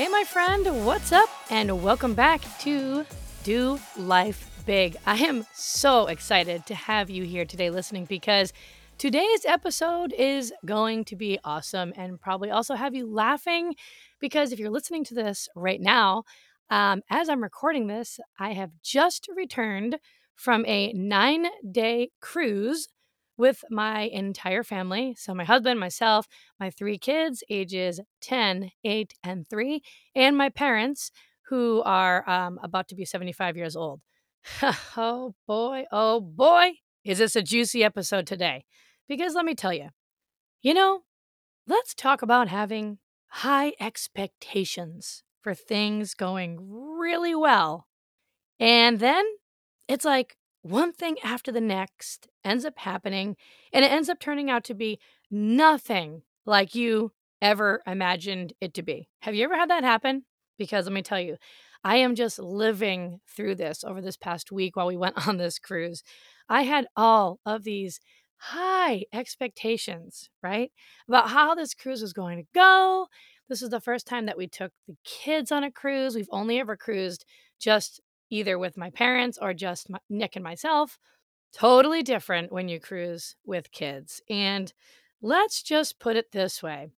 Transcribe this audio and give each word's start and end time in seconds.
Hey, 0.00 0.08
my 0.08 0.24
friend, 0.24 0.86
what's 0.86 1.12
up? 1.12 1.28
And 1.50 1.82
welcome 1.82 2.14
back 2.14 2.40
to 2.60 3.04
Do 3.44 3.78
Life 3.98 4.50
Big. 4.64 4.96
I 5.04 5.18
am 5.18 5.44
so 5.52 6.06
excited 6.06 6.64
to 6.64 6.74
have 6.74 7.10
you 7.10 7.24
here 7.24 7.44
today 7.44 7.68
listening 7.68 8.06
because 8.06 8.54
today's 8.96 9.44
episode 9.44 10.14
is 10.14 10.54
going 10.64 11.04
to 11.04 11.16
be 11.16 11.38
awesome 11.44 11.92
and 11.98 12.18
probably 12.18 12.50
also 12.50 12.76
have 12.76 12.94
you 12.94 13.12
laughing 13.12 13.74
because 14.20 14.52
if 14.52 14.58
you're 14.58 14.70
listening 14.70 15.04
to 15.04 15.14
this 15.14 15.50
right 15.54 15.82
now, 15.82 16.22
um, 16.70 17.02
as 17.10 17.28
I'm 17.28 17.42
recording 17.42 17.86
this, 17.86 18.18
I 18.38 18.54
have 18.54 18.70
just 18.82 19.28
returned 19.36 19.98
from 20.34 20.64
a 20.64 20.94
nine 20.94 21.44
day 21.70 22.08
cruise 22.22 22.88
with 23.40 23.64
my 23.70 24.02
entire 24.02 24.62
family. 24.62 25.16
So, 25.18 25.34
my 25.34 25.44
husband, 25.44 25.80
myself, 25.80 26.26
my 26.60 26.70
three 26.70 26.98
kids, 26.98 27.42
ages 27.50 27.98
10, 28.20 28.70
8, 28.84 29.14
and 29.24 29.48
3, 29.48 29.82
and 30.14 30.36
my 30.36 30.50
parents, 30.50 31.10
who 31.50 31.82
are 31.84 32.28
um, 32.30 32.60
about 32.62 32.86
to 32.88 32.94
be 32.94 33.04
75 33.04 33.56
years 33.56 33.74
old. 33.74 34.00
oh 34.96 35.34
boy, 35.48 35.84
oh 35.90 36.20
boy, 36.20 36.74
is 37.04 37.18
this 37.18 37.34
a 37.34 37.42
juicy 37.42 37.82
episode 37.82 38.26
today. 38.26 38.64
Because 39.08 39.34
let 39.34 39.44
me 39.44 39.56
tell 39.56 39.74
you, 39.74 39.88
you 40.62 40.72
know, 40.72 41.00
let's 41.66 41.92
talk 41.92 42.22
about 42.22 42.48
having 42.48 42.98
high 43.26 43.72
expectations 43.80 45.24
for 45.42 45.54
things 45.54 46.14
going 46.14 46.58
really 46.60 47.34
well. 47.34 47.88
And 48.60 49.00
then 49.00 49.24
it's 49.88 50.04
like 50.04 50.36
one 50.62 50.92
thing 50.92 51.16
after 51.24 51.50
the 51.50 51.60
next 51.60 52.28
ends 52.44 52.64
up 52.64 52.78
happening, 52.78 53.36
and 53.72 53.84
it 53.84 53.90
ends 53.90 54.08
up 54.08 54.18
turning 54.18 54.50
out 54.50 54.64
to 54.64 54.74
be 54.74 54.98
nothing 55.30 56.22
like 56.44 56.74
you 56.74 57.12
ever 57.40 57.82
imagined 57.86 58.52
it 58.60 58.74
to 58.74 58.82
be. 58.82 59.08
Have 59.20 59.34
you 59.34 59.44
ever 59.44 59.56
had 59.56 59.70
that 59.70 59.84
happen? 59.84 60.24
Because 60.58 60.84
let 60.84 60.92
me 60.92 61.02
tell 61.02 61.20
you, 61.20 61.36
I 61.82 61.96
am 61.96 62.14
just 62.14 62.38
living 62.38 63.20
through 63.26 63.54
this 63.54 63.82
over 63.84 64.00
this 64.02 64.16
past 64.16 64.52
week 64.52 64.76
while 64.76 64.86
we 64.86 64.96
went 64.96 65.16
on 65.28 65.38
this 65.38 65.58
cruise. 65.58 66.02
I 66.48 66.62
had 66.62 66.86
all 66.96 67.40
of 67.46 67.64
these 67.64 68.00
high 68.36 69.04
expectations, 69.12 70.28
right? 70.42 70.70
About 71.08 71.30
how 71.30 71.54
this 71.54 71.74
cruise 71.74 72.02
was 72.02 72.12
going 72.12 72.38
to 72.38 72.48
go. 72.54 73.06
This 73.48 73.62
is 73.62 73.70
the 73.70 73.80
first 73.80 74.06
time 74.06 74.26
that 74.26 74.38
we 74.38 74.46
took 74.46 74.72
the 74.86 74.96
kids 75.04 75.50
on 75.50 75.64
a 75.64 75.70
cruise. 75.70 76.14
We've 76.14 76.28
only 76.30 76.58
ever 76.58 76.76
cruised 76.76 77.24
just 77.58 78.00
either 78.30 78.58
with 78.58 78.76
my 78.76 78.90
parents 78.90 79.38
or 79.40 79.52
just 79.52 79.90
my, 79.90 79.98
Nick 80.08 80.36
and 80.36 80.44
myself. 80.44 80.98
Totally 81.52 82.02
different 82.02 82.52
when 82.52 82.68
you 82.68 82.78
cruise 82.80 83.34
with 83.44 83.72
kids. 83.72 84.22
And 84.30 84.72
let's 85.20 85.62
just 85.62 85.98
put 85.98 86.16
it 86.16 86.32
this 86.32 86.62
way 86.62 86.90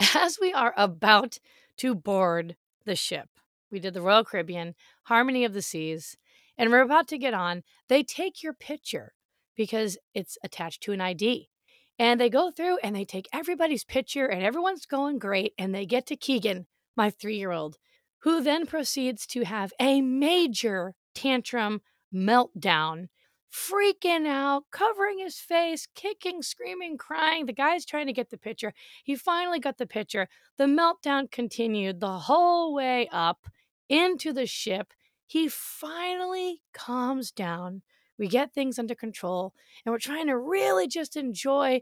as 0.14 0.38
we 0.40 0.52
are 0.52 0.74
about 0.76 1.38
to 1.78 1.94
board 1.94 2.56
the 2.84 2.96
ship, 2.96 3.28
we 3.70 3.80
did 3.80 3.94
the 3.94 4.02
Royal 4.02 4.24
Caribbean, 4.24 4.74
Harmony 5.04 5.44
of 5.44 5.52
the 5.52 5.62
Seas, 5.62 6.16
and 6.56 6.70
we're 6.70 6.80
about 6.80 7.08
to 7.08 7.18
get 7.18 7.34
on. 7.34 7.62
They 7.88 8.02
take 8.02 8.42
your 8.42 8.54
picture 8.54 9.12
because 9.56 9.98
it's 10.14 10.38
attached 10.42 10.82
to 10.84 10.92
an 10.92 11.00
ID. 11.00 11.50
And 11.98 12.20
they 12.20 12.30
go 12.30 12.50
through 12.50 12.78
and 12.78 12.94
they 12.94 13.04
take 13.04 13.28
everybody's 13.32 13.84
picture, 13.84 14.26
and 14.26 14.42
everyone's 14.42 14.86
going 14.86 15.18
great. 15.18 15.52
And 15.58 15.74
they 15.74 15.84
get 15.84 16.06
to 16.06 16.16
Keegan, 16.16 16.66
my 16.96 17.10
three 17.10 17.36
year 17.36 17.50
old, 17.50 17.76
who 18.20 18.42
then 18.42 18.66
proceeds 18.66 19.26
to 19.28 19.44
have 19.44 19.72
a 19.80 20.00
major 20.00 20.94
tantrum 21.14 21.80
meltdown, 22.14 23.06
freaking 23.52 24.26
out, 24.26 24.64
covering 24.70 25.18
his 25.18 25.38
face, 25.38 25.86
kicking, 25.94 26.42
screaming, 26.42 26.98
crying. 26.98 27.46
The 27.46 27.52
guy's 27.52 27.84
trying 27.84 28.06
to 28.06 28.12
get 28.12 28.30
the 28.30 28.38
picture. 28.38 28.72
He 29.04 29.16
finally 29.16 29.60
got 29.60 29.78
the 29.78 29.86
picture. 29.86 30.28
The 30.56 30.64
meltdown 30.64 31.30
continued 31.30 32.00
the 32.00 32.18
whole 32.18 32.74
way 32.74 33.08
up 33.12 33.46
into 33.88 34.32
the 34.32 34.46
ship. 34.46 34.92
He 35.26 35.48
finally 35.48 36.62
calms 36.72 37.30
down 37.30 37.82
we 38.18 38.28
get 38.28 38.52
things 38.52 38.78
under 38.78 38.94
control 38.94 39.54
and 39.84 39.92
we're 39.92 39.98
trying 39.98 40.26
to 40.26 40.36
really 40.36 40.88
just 40.88 41.16
enjoy 41.16 41.80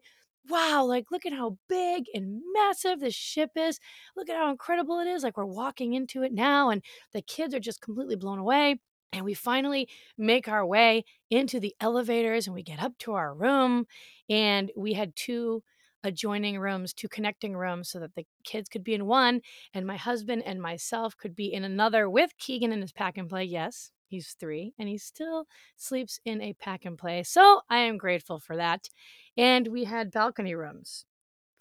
wow, 0.48 0.84
like 0.84 1.10
look 1.10 1.26
at 1.26 1.32
how 1.32 1.58
big 1.68 2.06
and 2.14 2.40
massive 2.52 3.00
this 3.00 3.14
ship 3.14 3.50
is. 3.56 3.78
Look 4.16 4.28
at 4.28 4.36
how 4.36 4.50
incredible 4.50 4.98
it 5.00 5.08
is. 5.08 5.22
Like 5.22 5.36
we're 5.36 5.44
walking 5.44 5.94
into 5.94 6.22
it 6.22 6.32
now, 6.32 6.70
and 6.70 6.82
the 7.12 7.22
kids 7.22 7.54
are 7.54 7.60
just 7.60 7.80
completely 7.80 8.16
blown 8.16 8.38
away. 8.38 8.80
And 9.12 9.24
we 9.24 9.34
finally 9.34 9.88
make 10.18 10.48
our 10.48 10.66
way 10.66 11.04
into 11.30 11.58
the 11.60 11.74
elevators 11.80 12.46
and 12.46 12.54
we 12.54 12.62
get 12.62 12.82
up 12.82 12.98
to 12.98 13.12
our 13.14 13.32
room. 13.34 13.86
And 14.28 14.70
we 14.76 14.92
had 14.94 15.16
two 15.16 15.62
adjoining 16.04 16.58
rooms, 16.58 16.92
two 16.92 17.08
connecting 17.08 17.56
rooms, 17.56 17.88
so 17.90 17.98
that 18.00 18.14
the 18.14 18.26
kids 18.44 18.68
could 18.68 18.84
be 18.84 18.94
in 18.94 19.06
one, 19.06 19.40
and 19.74 19.86
my 19.86 19.96
husband 19.96 20.42
and 20.44 20.60
myself 20.60 21.16
could 21.16 21.34
be 21.34 21.52
in 21.52 21.64
another 21.64 22.08
with 22.10 22.36
Keegan 22.38 22.72
in 22.72 22.80
his 22.80 22.92
pack 22.92 23.16
and 23.18 23.28
play. 23.28 23.44
Yes, 23.44 23.90
He's 24.08 24.36
three 24.38 24.74
and 24.78 24.88
he 24.88 24.98
still 24.98 25.46
sleeps 25.76 26.20
in 26.24 26.40
a 26.40 26.54
pack 26.54 26.84
and 26.84 26.96
play. 26.96 27.22
So 27.22 27.60
I 27.68 27.78
am 27.78 27.98
grateful 27.98 28.38
for 28.38 28.56
that. 28.56 28.88
And 29.36 29.68
we 29.68 29.84
had 29.84 30.10
balcony 30.10 30.54
rooms. 30.54 31.04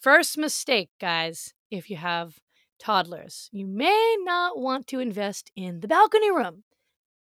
First 0.02 0.38
mistake, 0.38 0.90
guys, 1.00 1.54
if 1.72 1.90
you 1.90 1.98
have 1.98 2.40
toddlers, 2.80 3.50
you 3.52 3.66
may 3.66 4.18
not 4.20 4.58
want 4.60 4.88
to 4.88 5.00
invest 5.00 5.52
in 5.56 5.80
the 5.80 5.88
balcony 5.88 6.32
room. 6.32 6.64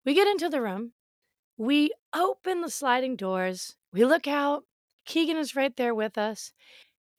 We 0.05 0.15
get 0.15 0.27
into 0.27 0.49
the 0.49 0.61
room, 0.61 0.93
we 1.57 1.93
open 2.13 2.61
the 2.61 2.71
sliding 2.71 3.15
doors, 3.15 3.77
we 3.93 4.05
look 4.05 4.27
out. 4.27 4.65
Keegan 5.05 5.37
is 5.37 5.55
right 5.55 5.77
there 5.77 5.95
with 5.95 6.17
us. 6.19 6.53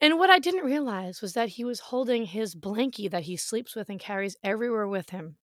And 0.01 0.17
what 0.17 0.29
I 0.29 0.39
didn't 0.39 0.65
realize 0.65 1.21
was 1.21 1.33
that 1.33 1.49
he 1.49 1.63
was 1.63 1.79
holding 1.79 2.25
his 2.25 2.55
blankie 2.55 3.09
that 3.09 3.23
he 3.23 3.37
sleeps 3.37 3.75
with 3.75 3.89
and 3.89 3.99
carries 3.99 4.35
everywhere 4.43 4.87
with 4.87 5.11
him. 5.11 5.37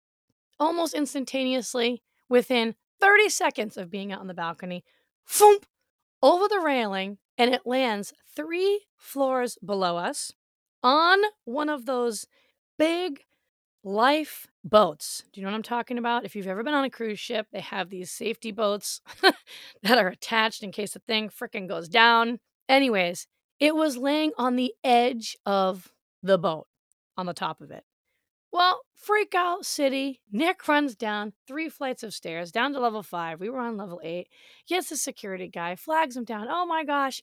Almost 0.58 0.94
instantaneously, 0.94 2.02
within 2.28 2.74
30 3.00 3.28
seconds 3.28 3.76
of 3.76 3.90
being 3.90 4.12
out 4.12 4.20
on 4.20 4.26
the 4.26 4.34
balcony, 4.34 4.84
foomp, 5.28 5.64
over 6.22 6.48
the 6.48 6.60
railing, 6.60 7.18
and 7.38 7.52
it 7.52 7.66
lands 7.66 8.12
three 8.34 8.86
floors 8.96 9.58
below 9.64 9.96
us 9.96 10.32
on 10.82 11.18
one 11.44 11.68
of 11.68 11.86
those 11.86 12.26
big 12.78 13.24
life 13.84 14.48
boats. 14.64 15.24
Do 15.32 15.40
you 15.40 15.44
know 15.44 15.52
what 15.52 15.56
I'm 15.56 15.62
talking 15.62 15.98
about? 15.98 16.24
If 16.24 16.34
you've 16.34 16.48
ever 16.48 16.64
been 16.64 16.74
on 16.74 16.84
a 16.84 16.90
cruise 16.90 17.20
ship, 17.20 17.46
they 17.52 17.60
have 17.60 17.88
these 17.88 18.10
safety 18.10 18.50
boats 18.50 19.00
that 19.82 19.98
are 19.98 20.08
attached 20.08 20.62
in 20.62 20.72
case 20.72 20.92
the 20.92 20.98
thing 21.00 21.28
freaking 21.28 21.68
goes 21.68 21.88
down. 21.88 22.40
Anyways, 22.68 23.28
it 23.60 23.74
was 23.74 23.96
laying 23.96 24.32
on 24.36 24.56
the 24.56 24.74
edge 24.82 25.36
of 25.46 25.92
the 26.22 26.38
boat 26.38 26.66
on 27.16 27.26
the 27.26 27.34
top 27.34 27.60
of 27.60 27.70
it. 27.70 27.84
Well, 28.56 28.80
freak 28.94 29.34
out 29.34 29.66
city. 29.66 30.22
Nick 30.32 30.66
runs 30.66 30.96
down 30.96 31.34
three 31.46 31.68
flights 31.68 32.02
of 32.02 32.14
stairs 32.14 32.50
down 32.50 32.72
to 32.72 32.80
level 32.80 33.02
five. 33.02 33.38
We 33.38 33.50
were 33.50 33.58
on 33.58 33.76
level 33.76 34.00
eight. 34.02 34.28
Gets 34.66 34.88
the 34.88 34.96
security 34.96 35.46
guy, 35.46 35.76
flags 35.76 36.16
him 36.16 36.24
down. 36.24 36.46
Oh 36.48 36.64
my 36.64 36.82
gosh. 36.82 37.20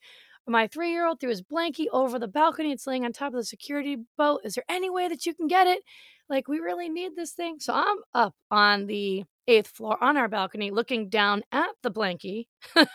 My 0.47 0.67
three 0.67 0.91
year 0.91 1.07
old 1.07 1.19
threw 1.19 1.31
his 1.31 1.41
blankie 1.41 1.87
over 1.91 2.19
the 2.19 2.27
balcony. 2.27 2.71
It's 2.71 2.85
laying 2.85 3.03
on 3.03 3.13
top 3.13 3.33
of 3.33 3.39
the 3.39 3.45
security 3.45 3.97
boat. 4.15 4.41
Is 4.43 4.53
there 4.53 4.63
any 4.69 4.91
way 4.91 5.07
that 5.07 5.25
you 5.25 5.33
can 5.33 5.47
get 5.47 5.65
it? 5.65 5.81
Like, 6.29 6.47
we 6.47 6.59
really 6.59 6.87
need 6.87 7.15
this 7.15 7.31
thing. 7.31 7.55
So 7.59 7.73
I'm 7.73 7.97
up 8.13 8.35
on 8.51 8.85
the 8.85 9.23
eighth 9.47 9.69
floor 9.69 9.97
on 10.03 10.17
our 10.17 10.27
balcony 10.27 10.69
looking 10.69 11.09
down 11.09 11.41
at 11.51 11.71
the 11.81 11.89
blankie 11.89 12.45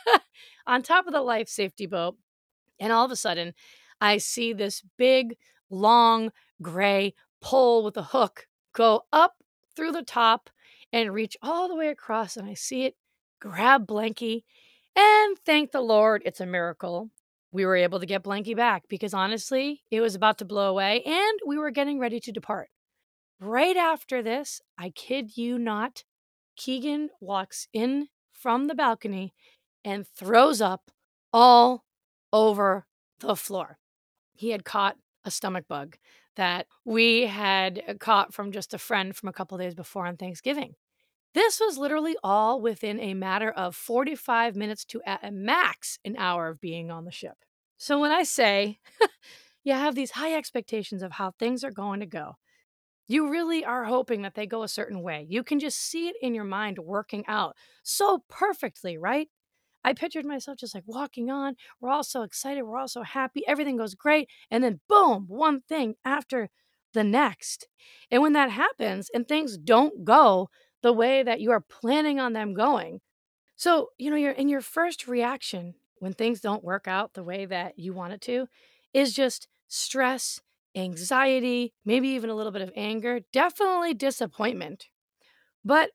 on 0.69 0.82
top 0.82 1.08
of 1.08 1.12
the 1.12 1.23
life 1.23 1.49
safety 1.49 1.87
boat. 1.87 2.14
And 2.79 2.93
all 2.93 3.05
of 3.05 3.11
a 3.11 3.17
sudden, 3.17 3.55
I 4.00 4.19
see 4.19 4.52
this 4.52 4.84
big, 4.96 5.37
long, 5.70 6.31
gray 6.62 7.14
pole 7.40 7.85
with 7.85 7.96
a 7.96 8.02
hook 8.02 8.46
go 8.73 9.02
up 9.12 9.35
through 9.75 9.93
the 9.93 10.02
top 10.02 10.50
and 10.93 11.12
reach 11.12 11.37
all 11.43 11.69
the 11.69 11.76
way 11.76 11.88
across, 11.88 12.37
and 12.37 12.49
I 12.49 12.55
see 12.55 12.85
it 12.85 12.96
grab 13.40 13.87
Blanky. 13.87 14.44
And 14.96 15.38
thank 15.44 15.70
the 15.70 15.81
Lord, 15.81 16.23
it's 16.25 16.40
a 16.40 16.46
miracle. 16.46 17.11
We 17.52 17.64
were 17.64 17.76
able 17.76 18.00
to 18.00 18.06
get 18.06 18.25
Blanky 18.25 18.56
back 18.56 18.85
because 18.88 19.14
honestly, 19.14 19.82
it 19.90 20.00
was 20.00 20.14
about 20.14 20.38
to 20.38 20.44
blow 20.44 20.70
away 20.70 21.02
and 21.02 21.38
we 21.46 21.56
were 21.56 21.70
getting 21.70 21.99
ready 21.99 22.20
to 22.20 22.32
depart. 22.32 22.69
Right 23.41 23.76
after 23.76 24.23
this, 24.23 24.61
I 24.76 24.91
kid 24.91 25.37
you 25.37 25.58
not, 25.58 26.05
Keegan 26.56 27.11
walks 27.20 27.69
in 27.73 28.08
from 28.32 28.67
the 28.67 28.75
balcony 28.75 29.32
and 29.84 30.06
throws 30.06 30.61
up 30.61 30.91
all 31.32 31.84
over 32.32 32.87
the 33.20 33.37
floor. 33.37 33.79
He 34.34 34.50
had 34.50 34.64
caught 34.64 34.96
a 35.25 35.31
stomach 35.31 35.67
bug 35.69 35.96
that 36.38 36.67
we 36.85 37.26
had 37.26 37.82
uh, 37.87 37.94
caught 37.94 38.32
from 38.32 38.52
just 38.52 38.73
a 38.73 38.79
friend 38.79 39.14
from 39.14 39.29
a 39.29 39.32
couple 39.32 39.58
days 39.58 39.75
before 39.75 40.06
on 40.06 40.17
Thanksgiving. 40.17 40.73
This 41.35 41.61
was 41.61 41.76
literally 41.76 42.17
all 42.25 42.61
within 42.61 42.99
a 43.00 43.12
matter 43.12 43.50
of 43.50 43.76
45 43.76 44.56
minutes 44.56 44.85
to 44.87 45.02
at 45.05 45.23
a 45.23 45.31
max 45.31 45.99
an 46.05 46.17
hour 46.17 46.49
of 46.49 46.61
being 46.61 46.90
on 46.90 47.05
the 47.05 47.12
ship. 47.12 47.35
So 47.76 48.00
when 48.00 48.12
I 48.12 48.23
say 48.23 48.79
you 49.64 49.75
have 49.75 49.94
these 49.94 50.12
high 50.12 50.35
expectations 50.35 51.02
of 51.02 51.12
how 51.12 51.32
things 51.32 51.62
are 51.64 51.70
going 51.70 52.00
to 52.00 52.06
go, 52.06 52.37
you 53.08 53.31
really 53.31 53.64
are 53.64 53.84
hoping 53.84 54.23
that 54.23 54.34
they 54.34 54.46
go 54.46 54.62
a 54.62 54.69
certain 54.69 55.02
way. 55.02 55.26
You 55.29 55.43
can 55.43 55.58
just 55.58 55.79
see 55.79 56.08
it 56.08 56.17
in 56.23 56.34
your 56.34 56.44
mind 56.44 56.79
working 56.79 57.25
out 57.26 57.56
so 57.82 58.23
perfectly, 58.29 58.96
right? 58.96 59.29
I 59.84 59.92
pictured 59.94 60.25
myself 60.26 60.58
just 60.58 60.75
like 60.75 60.84
walking 60.86 61.30
on. 61.30 61.56
We're 61.80 61.90
all 61.90 62.04
so 62.04 62.22
excited. 62.22 62.62
We're 62.62 62.78
all 62.78 62.88
so 62.88 63.02
happy. 63.02 63.42
Everything 63.46 63.76
goes 63.76 63.94
great. 63.94 64.28
And 64.50 64.62
then, 64.62 64.80
boom, 64.88 65.25
one 65.28 65.60
thing 65.62 65.94
after 66.04 66.50
the 66.94 67.04
next. 67.04 67.69
And 68.10 68.22
when 68.22 68.32
that 68.34 68.50
happens 68.50 69.10
and 69.14 69.26
things 69.26 69.56
don't 69.56 70.04
go 70.04 70.48
the 70.82 70.92
way 70.92 71.22
that 71.22 71.40
you 71.40 71.50
are 71.52 71.60
planning 71.60 72.19
on 72.20 72.32
them 72.32 72.54
going, 72.54 73.00
so, 73.56 73.90
you 73.98 74.10
know, 74.10 74.16
you're 74.16 74.32
in 74.32 74.48
your 74.48 74.60
first 74.60 75.08
reaction 75.08 75.75
when 75.98 76.12
things 76.12 76.40
don't 76.40 76.64
work 76.64 76.86
out 76.86 77.14
the 77.14 77.24
way 77.24 77.44
that 77.46 77.78
you 77.78 77.92
want 77.92 78.12
it 78.12 78.20
to 78.22 78.46
is 78.94 79.12
just 79.14 79.48
stress, 79.66 80.40
anxiety, 80.76 81.74
maybe 81.84 82.08
even 82.10 82.31
a 82.31 82.34
little 82.34 82.52
bit 82.52 82.62
of 82.62 82.72
anger, 82.76 83.20
definitely 83.32 83.94
disappointment. 83.94 84.86
But 85.64 85.90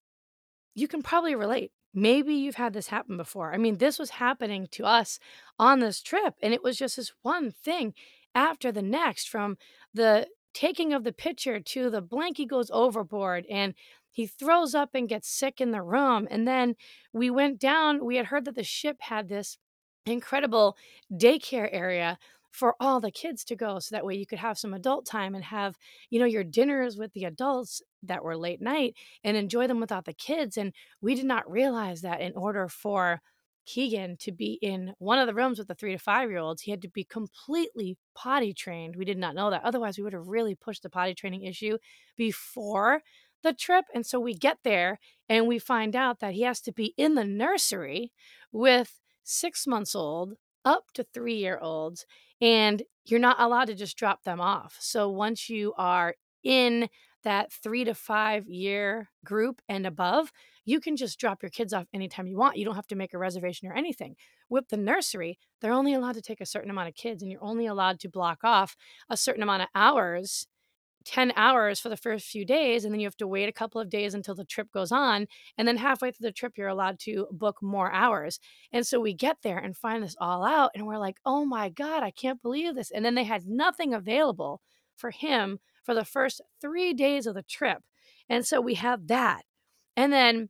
you 0.76 0.88
can 0.88 1.04
probably 1.04 1.36
relate. 1.36 1.72
Maybe 1.94 2.34
you've 2.34 2.56
had 2.56 2.74
this 2.74 2.88
happen 2.88 3.18
before. 3.18 3.54
I 3.54 3.58
mean, 3.58 3.78
this 3.78 4.00
was 4.00 4.12
happening 4.12 4.68
to 4.72 4.86
us 4.86 5.20
on 5.60 5.80
this 5.80 6.02
trip, 6.02 6.36
and 6.42 6.54
it 6.54 6.64
was 6.64 6.78
just 6.78 6.98
this 6.98 7.12
one 7.22 7.52
thing 7.52 7.94
after 8.34 8.72
the 8.72 8.82
next 8.82 9.30
from 9.30 9.58
the 9.94 10.28
taking 10.54 10.94
of 10.94 11.04
the 11.04 11.14
picture 11.14 11.60
to 11.60 11.90
the 11.90 12.02
blankie 12.02 12.48
goes 12.48 12.70
overboard 12.72 13.46
and 13.50 13.74
he 14.12 14.28
throws 14.28 14.76
up 14.76 14.92
and 14.94 15.10
gets 15.10 15.28
sick 15.28 15.60
in 15.60 15.72
the 15.72 15.82
room. 15.82 16.28
And 16.30 16.48
then 16.48 16.76
we 17.12 17.30
went 17.32 17.60
down, 17.60 18.06
we 18.06 18.18
had 18.18 18.28
heard 18.28 18.46
that 18.46 18.56
the 18.56 18.64
ship 18.64 18.98
had 19.02 19.28
this 19.30 19.58
incredible 20.06 20.78
daycare 21.12 21.70
area 21.72 22.18
for 22.52 22.76
all 22.80 23.00
the 23.00 23.12
kids 23.12 23.44
to 23.46 23.56
go 23.56 23.80
so 23.80 23.96
that 23.96 24.06
way 24.06 24.14
you 24.16 24.28
could 24.28 24.38
have 24.40 24.58
some 24.60 24.74
adult 24.74 25.06
time 25.06 25.34
and 25.34 25.44
have 25.46 25.76
you 26.12 26.20
know 26.20 26.26
your 26.26 26.44
dinners 26.44 26.98
with 26.98 27.12
the 27.14 27.24
adults 27.24 27.82
that 28.04 28.24
were 28.24 28.38
late 28.38 28.62
night 28.62 28.96
and 29.24 29.38
enjoy 29.38 29.68
them 29.68 29.80
without 29.80 30.06
the 30.06 30.14
kids 30.14 30.58
and 30.58 30.74
we 31.02 31.16
did 31.16 31.26
not 31.26 31.50
realize 31.50 32.02
that 32.02 32.22
in 32.22 32.34
order 32.36 32.68
for 32.68 33.22
Keegan 33.66 34.18
to 34.18 34.32
be 34.34 34.60
in 34.62 34.94
one 35.00 35.20
of 35.20 35.28
the 35.28 35.34
rooms 35.34 35.58
with 35.58 35.70
the 35.70 35.76
3 35.76 35.94
to 35.94 35.98
5 35.98 36.30
year 36.30 36.40
olds 36.40 36.64
he 36.64 36.72
had 36.72 36.82
to 36.82 36.90
be 36.90 37.04
completely 37.06 37.98
potty 38.14 38.54
trained 38.54 38.96
we 38.96 39.06
did 39.06 39.18
not 39.18 39.36
know 39.36 39.50
that 39.50 39.64
otherwise 39.64 39.98
we 39.98 40.04
would 40.04 40.14
have 40.14 40.28
really 40.28 40.56
pushed 40.56 40.84
the 40.84 40.90
potty 40.90 41.14
training 41.14 41.44
issue 41.44 41.78
before 42.18 43.02
the 43.42 43.54
trip 43.54 43.86
and 43.94 44.06
so 44.06 44.20
we 44.20 44.34
get 44.34 44.58
there 44.64 45.00
and 45.30 45.48
we 45.48 45.60
find 45.60 45.96
out 45.96 46.20
that 46.20 46.34
he 46.34 46.42
has 46.42 46.62
to 46.62 46.72
be 46.72 46.94
in 46.98 47.16
the 47.16 47.24
nursery 47.26 48.12
with 48.52 49.00
6 49.24 49.66
months 49.68 49.96
old 49.96 50.34
up 50.66 50.92
to 50.94 51.04
3 51.14 51.36
year 51.36 51.60
olds 51.60 52.06
and 52.42 52.84
you're 53.06 53.20
not 53.20 53.40
allowed 53.40 53.66
to 53.66 53.76
just 53.76 53.98
drop 53.98 54.24
them 54.24 54.40
off. 54.40 54.78
So 54.80 55.10
once 55.10 55.50
you 55.50 55.74
are 55.78 56.16
in 56.44 56.90
that 57.24 57.52
three 57.52 57.84
to 57.86 57.94
five 57.94 58.48
year 58.48 59.10
group 59.26 59.62
and 59.70 59.86
above, 59.86 60.32
you 60.66 60.80
can 60.80 60.96
just 60.96 61.20
drop 61.20 61.42
your 61.42 61.50
kids 61.50 61.74
off 61.74 61.88
anytime 61.94 62.28
you 62.28 62.38
want. 62.38 62.58
You 62.58 62.66
don't 62.66 62.76
have 62.76 62.88
to 62.88 62.96
make 62.96 63.14
a 63.14 63.18
reservation 63.18 63.68
or 63.68 63.74
anything. 63.74 64.16
With 64.50 64.70
the 64.70 64.78
nursery, 64.78 65.40
they're 65.62 65.74
only 65.74 65.94
allowed 65.94 66.16
to 66.16 66.22
take 66.22 66.42
a 66.42 66.46
certain 66.46 66.70
amount 66.70 66.90
of 66.90 66.96
kids, 66.96 67.22
and 67.22 67.32
you're 67.32 67.44
only 67.44 67.66
allowed 67.66 68.00
to 68.02 68.10
block 68.10 68.40
off 68.44 68.76
a 69.10 69.18
certain 69.18 69.44
amount 69.44 69.64
of 69.64 69.70
hours 69.76 70.48
10 71.06 71.34
hours 71.36 71.80
for 71.80 71.90
the 71.90 71.98
first 71.98 72.28
few 72.28 72.46
days 72.46 72.86
and 72.86 72.94
then 72.94 73.00
you 73.00 73.08
have 73.08 73.18
to 73.18 73.28
wait 73.28 73.50
a 73.50 73.54
couple 73.54 73.82
of 73.82 73.90
days 73.90 74.14
until 74.14 74.36
the 74.36 74.46
trip 74.46 74.72
goes 74.72 74.92
on 74.92 75.28
and 75.58 75.68
then 75.68 75.78
halfway 75.78 76.12
through 76.12 76.28
the 76.28 76.32
trip 76.32 76.54
you're 76.58 76.68
allowed 76.68 77.00
to 77.00 77.28
book 77.32 77.62
more 77.62 77.92
hours 77.92 78.40
and 78.72 78.86
so 78.86 79.00
we 79.00 79.14
get 79.14 79.38
there 79.44 79.58
and 79.58 79.76
find 79.76 80.04
this 80.04 80.16
all 80.20 80.44
out 80.44 80.72
and 80.76 80.86
we're 80.86 80.98
like 80.98 81.18
oh 81.26 81.46
my 81.46 81.70
god 81.70 82.04
i 82.04 82.12
can't 82.12 82.42
believe 82.42 82.76
this 82.76 82.92
and 82.92 83.04
then 83.04 83.16
they 83.16 83.24
had 83.24 83.46
nothing 83.46 83.94
available 83.94 84.62
for 84.96 85.12
him 85.12 85.60
for 85.84 85.94
the 85.94 86.06
first 86.06 86.42
three 86.62 86.94
days 86.94 87.28
of 87.28 87.36
the 87.36 87.44
trip 87.44 87.84
and 88.30 88.46
so 88.46 88.60
we 88.62 88.76
have 88.76 89.08
that 89.08 89.44
and 89.96 90.12
then 90.12 90.50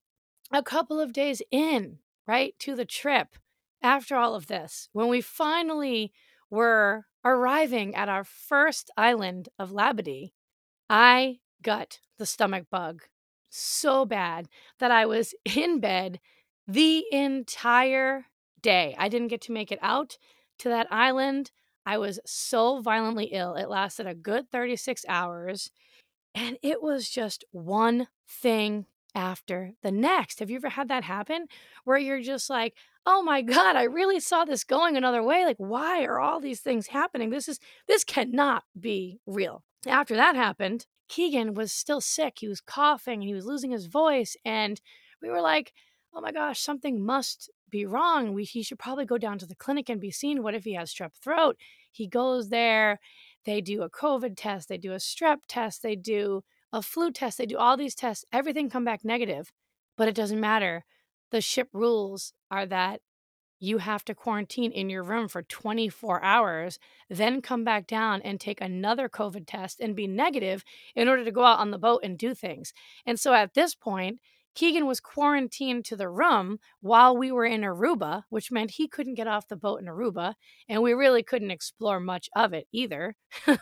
a 0.52 0.64
couple 0.64 1.00
of 1.00 1.14
days 1.14 1.42
in 1.52 2.00
right 2.28 2.56
to 2.60 2.76
the 2.76 2.86
trip 2.86 3.36
after 3.82 4.16
all 4.16 4.36
of 4.36 4.48
this 4.48 4.90
when 4.94 5.08
we 5.08 5.22
finally 5.22 6.12
were 6.50 7.06
arriving 7.26 7.96
at 7.96 8.10
our 8.10 8.24
first 8.24 8.92
island 8.98 9.50
of 9.58 9.72
labadee 9.72 10.32
I 10.90 11.40
got 11.62 12.00
the 12.18 12.26
stomach 12.26 12.66
bug 12.70 13.04
so 13.50 14.06
bad 14.06 14.48
that 14.80 14.92
I 14.92 15.06
was 15.06 15.34
in 15.56 15.80
bed 15.80 16.20
the 16.68 17.06
entire 17.12 18.26
day. 18.62 18.96
I 18.98 19.10
didn't 19.10 19.28
get 19.30 19.42
to 19.42 19.52
make 19.52 19.72
it 19.72 19.80
out 19.82 20.18
to 20.60 20.70
that 20.70 20.88
island. 20.92 21.52
I 21.86 21.98
was 21.98 22.20
so 22.26 22.82
violently 22.82 23.26
ill. 23.26 23.56
It 23.56 23.70
lasted 23.70 24.08
a 24.08 24.16
good 24.16 24.50
36 24.52 25.06
hours. 25.08 25.72
And 26.36 26.58
it 26.62 26.82
was 26.82 27.10
just 27.10 27.44
one 27.52 28.08
thing 28.28 28.86
after 29.16 29.74
the 29.84 29.92
next. 29.92 30.40
Have 30.40 30.50
you 30.50 30.56
ever 30.56 30.70
had 30.70 30.88
that 30.88 31.04
happen 31.04 31.48
where 31.84 31.98
you're 31.98 32.22
just 32.22 32.50
like, 32.50 32.74
oh 33.06 33.22
my 33.22 33.42
God, 33.42 33.76
I 33.76 33.84
really 33.84 34.20
saw 34.20 34.46
this 34.46 34.64
going 34.64 34.98
another 34.98 35.22
way? 35.22 35.46
Like, 35.46 35.58
why 35.58 36.04
are 36.04 36.20
all 36.20 36.40
these 36.40 36.62
things 36.62 36.88
happening? 36.88 37.30
This 37.30 37.48
is, 37.48 37.60
this 37.88 38.04
cannot 38.04 38.64
be 38.80 39.20
real. 39.28 39.64
After 39.86 40.16
that 40.16 40.36
happened, 40.36 40.88
Keegan 41.10 41.54
was 41.54 41.72
still 41.72 42.02
sick. 42.02 42.38
He 42.40 42.48
was 42.48 42.62
coughing 42.62 43.20
and 43.20 43.28
he 43.28 43.36
was 43.36 43.46
losing 43.46 43.72
his 43.72 43.86
voice. 43.86 44.36
And 44.46 44.82
we 45.22 45.30
were 45.30 45.42
like, 45.42 45.74
oh 46.14 46.22
my 46.22 46.32
gosh, 46.32 46.60
something 46.60 47.04
must 47.04 47.52
be 47.74 47.86
wrong. 47.86 48.34
We, 48.34 48.46
he 48.46 48.64
should 48.64 48.80
probably 48.80 49.06
go 49.06 49.18
down 49.18 49.40
to 49.40 49.46
the 49.46 49.56
clinic 49.56 49.90
and 49.90 50.00
be 50.00 50.12
seen. 50.12 50.44
What 50.44 50.54
if 50.54 50.64
he 50.64 50.76
has 50.76 50.94
strep 50.94 51.12
throat? 51.22 51.58
He 51.92 52.08
goes 52.08 52.50
there. 52.50 53.00
They 53.46 53.60
do 53.60 53.82
a 53.82 53.90
COVID 53.90 54.36
test. 54.38 54.70
They 54.70 54.78
do 54.78 54.94
a 54.94 54.98
strep 54.98 55.40
test. 55.48 55.82
They 55.82 55.96
do 55.96 56.44
a 56.72 56.82
flu 56.82 57.12
test. 57.12 57.38
They 57.38 57.46
do 57.46 57.58
all 57.58 57.76
these 57.76 57.96
tests. 57.96 58.24
Everything 58.32 58.70
come 58.70 58.86
back 58.86 59.04
negative, 59.04 59.52
but 59.98 60.08
it 60.08 60.16
doesn't 60.16 60.40
matter. 60.40 60.86
The 61.32 61.42
ship 61.42 61.68
rules 61.74 62.34
are 62.52 62.66
that 62.68 63.02
you 63.60 63.80
have 63.80 64.04
to 64.06 64.14
quarantine 64.14 64.72
in 64.72 64.90
your 64.90 65.04
room 65.04 65.28
for 65.28 65.42
24 65.42 66.22
hours, 66.22 66.80
then 67.10 67.42
come 67.42 67.64
back 67.64 67.88
down 67.88 68.22
and 68.22 68.38
take 68.38 68.60
another 68.60 69.08
COVID 69.08 69.46
test 69.48 69.80
and 69.80 69.96
be 69.96 70.06
negative 70.06 70.66
in 70.96 71.08
order 71.08 71.24
to 71.24 71.32
go 71.32 71.46
out 71.46 71.60
on 71.60 71.72
the 71.72 71.78
boat 71.78 72.02
and 72.04 72.18
do 72.18 72.36
things. 72.36 72.74
And 73.06 73.18
so 73.18 73.34
at 73.34 73.54
this 73.54 73.74
point, 73.74 74.20
Keegan 74.56 74.86
was 74.86 75.00
quarantined 75.00 75.86
to 75.86 75.96
the 75.96 76.10
room 76.10 76.60
while 76.82 77.18
we 77.18 77.32
were 77.32 77.46
in 77.46 77.62
Aruba, 77.62 78.24
which 78.30 78.52
meant 78.52 78.72
he 78.72 78.88
couldn't 78.88 79.16
get 79.16 79.28
off 79.28 79.48
the 79.48 79.56
boat 79.56 79.82
in 79.82 79.88
Aruba, 79.88 80.36
and 80.70 80.82
we 80.84 80.94
really 80.94 81.24
couldn't 81.24 81.52
explore 81.52 82.00
much 82.00 82.30
of 82.36 82.54
it 82.54 82.68
either. 82.72 83.16
and 83.48 83.58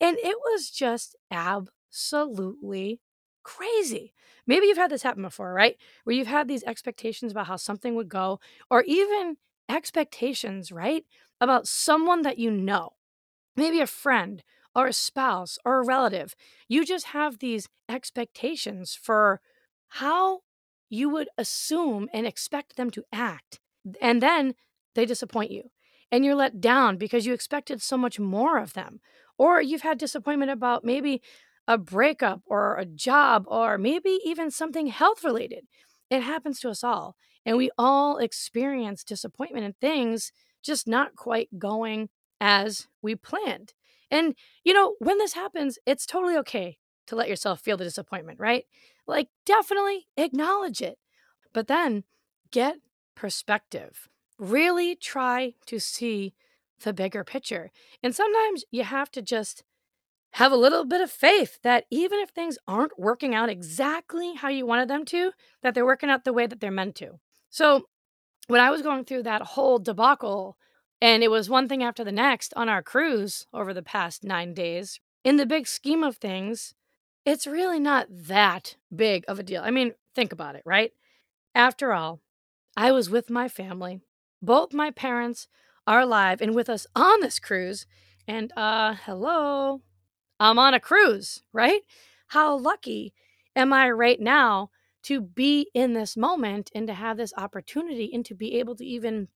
it 0.00 0.36
was 0.52 0.70
just 0.70 1.16
absolutely 1.30 3.00
crazy. 3.42 4.12
Maybe 4.46 4.66
you've 4.66 4.78
had 4.78 4.90
this 4.90 5.02
happen 5.02 5.22
before, 5.22 5.52
right? 5.52 5.76
Where 6.04 6.16
you've 6.16 6.26
had 6.26 6.48
these 6.48 6.64
expectations 6.64 7.32
about 7.32 7.46
how 7.46 7.56
something 7.56 7.94
would 7.94 8.08
go, 8.08 8.40
or 8.70 8.82
even 8.86 9.36
expectations, 9.68 10.72
right? 10.72 11.04
About 11.40 11.66
someone 11.66 12.22
that 12.22 12.38
you 12.38 12.50
know, 12.50 12.90
maybe 13.56 13.80
a 13.80 13.86
friend 13.86 14.42
or 14.74 14.86
a 14.86 14.92
spouse 14.92 15.58
or 15.64 15.80
a 15.80 15.86
relative. 15.86 16.34
You 16.68 16.84
just 16.84 17.06
have 17.06 17.38
these 17.38 17.68
expectations 17.88 18.98
for 19.00 19.40
how 19.88 20.40
you 20.88 21.08
would 21.10 21.28
assume 21.36 22.08
and 22.12 22.26
expect 22.26 22.76
them 22.76 22.90
to 22.90 23.04
act. 23.12 23.60
And 24.00 24.22
then 24.22 24.54
they 24.94 25.04
disappoint 25.06 25.50
you 25.50 25.70
and 26.10 26.24
you're 26.24 26.34
let 26.34 26.60
down 26.60 26.96
because 26.96 27.26
you 27.26 27.32
expected 27.32 27.82
so 27.82 27.96
much 27.96 28.18
more 28.18 28.58
of 28.58 28.72
them. 28.72 29.00
Or 29.36 29.60
you've 29.60 29.82
had 29.82 29.98
disappointment 29.98 30.50
about 30.50 30.84
maybe 30.84 31.22
a 31.66 31.78
breakup 31.78 32.40
or 32.46 32.76
a 32.76 32.84
job 32.84 33.44
or 33.46 33.78
maybe 33.78 34.18
even 34.24 34.50
something 34.50 34.86
health 34.88 35.22
related. 35.22 35.66
It 36.10 36.22
happens 36.22 36.60
to 36.60 36.70
us 36.70 36.82
all. 36.82 37.14
And 37.44 37.56
we 37.56 37.70
all 37.78 38.18
experience 38.18 39.04
disappointment 39.04 39.64
and 39.64 39.78
things 39.78 40.32
just 40.62 40.88
not 40.88 41.14
quite 41.14 41.58
going 41.58 42.08
as 42.40 42.88
we 43.02 43.14
planned. 43.14 43.74
And, 44.10 44.34
you 44.64 44.72
know, 44.72 44.94
when 44.98 45.18
this 45.18 45.34
happens, 45.34 45.78
it's 45.86 46.06
totally 46.06 46.36
okay 46.38 46.78
to 47.06 47.16
let 47.16 47.28
yourself 47.28 47.60
feel 47.60 47.76
the 47.76 47.84
disappointment, 47.84 48.40
right? 48.40 48.64
Like, 49.08 49.28
definitely 49.46 50.06
acknowledge 50.16 50.80
it. 50.80 50.98
But 51.52 51.66
then 51.66 52.04
get 52.52 52.76
perspective. 53.16 54.08
Really 54.38 54.94
try 54.94 55.54
to 55.66 55.80
see 55.80 56.34
the 56.84 56.92
bigger 56.92 57.24
picture. 57.24 57.72
And 58.02 58.14
sometimes 58.14 58.64
you 58.70 58.84
have 58.84 59.10
to 59.12 59.22
just 59.22 59.64
have 60.32 60.52
a 60.52 60.56
little 60.56 60.84
bit 60.84 61.00
of 61.00 61.10
faith 61.10 61.58
that 61.62 61.86
even 61.90 62.20
if 62.20 62.28
things 62.28 62.58
aren't 62.68 62.98
working 62.98 63.34
out 63.34 63.48
exactly 63.48 64.34
how 64.34 64.48
you 64.48 64.66
wanted 64.66 64.88
them 64.88 65.04
to, 65.06 65.32
that 65.62 65.74
they're 65.74 65.86
working 65.86 66.10
out 66.10 66.24
the 66.24 66.32
way 66.32 66.46
that 66.46 66.60
they're 66.60 66.70
meant 66.70 66.94
to. 66.96 67.18
So, 67.50 67.88
when 68.46 68.60
I 68.60 68.70
was 68.70 68.82
going 68.82 69.04
through 69.04 69.24
that 69.24 69.42
whole 69.42 69.78
debacle, 69.78 70.56
and 71.00 71.22
it 71.22 71.30
was 71.30 71.50
one 71.50 71.68
thing 71.68 71.82
after 71.82 72.04
the 72.04 72.12
next 72.12 72.52
on 72.56 72.68
our 72.68 72.82
cruise 72.82 73.46
over 73.52 73.72
the 73.72 73.82
past 73.82 74.24
nine 74.24 74.54
days, 74.54 75.00
in 75.24 75.36
the 75.36 75.46
big 75.46 75.66
scheme 75.66 76.02
of 76.02 76.16
things, 76.16 76.74
it's 77.24 77.46
really 77.46 77.78
not 77.78 78.06
that 78.10 78.76
big 78.94 79.24
of 79.28 79.38
a 79.38 79.42
deal. 79.42 79.62
I 79.62 79.70
mean, 79.70 79.92
think 80.14 80.32
about 80.32 80.54
it, 80.54 80.62
right? 80.64 80.92
After 81.54 81.92
all, 81.92 82.20
I 82.76 82.92
was 82.92 83.10
with 83.10 83.30
my 83.30 83.48
family. 83.48 84.00
Both 84.40 84.72
my 84.72 84.90
parents 84.90 85.48
are 85.86 86.00
alive 86.00 86.40
and 86.40 86.54
with 86.54 86.68
us 86.68 86.86
on 86.94 87.20
this 87.20 87.38
cruise. 87.38 87.86
And, 88.26 88.52
uh, 88.56 88.94
hello, 89.04 89.82
I'm 90.38 90.58
on 90.58 90.74
a 90.74 90.80
cruise, 90.80 91.42
right? 91.52 91.80
How 92.28 92.56
lucky 92.56 93.14
am 93.56 93.72
I 93.72 93.90
right 93.90 94.20
now 94.20 94.70
to 95.04 95.20
be 95.20 95.70
in 95.74 95.94
this 95.94 96.16
moment 96.16 96.70
and 96.74 96.86
to 96.86 96.94
have 96.94 97.16
this 97.16 97.32
opportunity 97.36 98.10
and 98.12 98.24
to 98.26 98.34
be 98.34 98.54
able 98.56 98.76
to 98.76 98.84
even 98.84 99.28